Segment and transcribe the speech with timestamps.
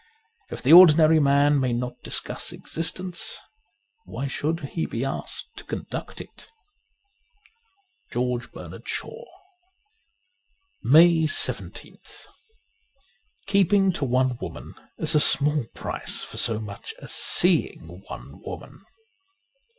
[0.49, 3.37] If the ordinary man may not discuss existence,
[4.03, 6.47] why should he be asked to conduct it?
[7.29, 9.23] * George Bernard Shaw
[10.81, 10.89] J
[11.25, 12.25] 149 MAY 17th
[13.45, 18.83] KEEPING to one woman is a small price for so much as seeing one woman.